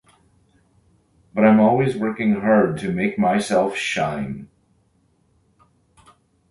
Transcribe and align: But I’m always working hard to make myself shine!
But 1.31 1.45
I’m 1.45 1.59
always 1.59 1.95
working 1.95 2.33
hard 2.41 2.79
to 2.79 2.91
make 2.91 3.19
myself 3.19 3.75
shine! 3.75 4.49